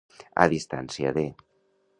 [0.45, 1.27] A distància de.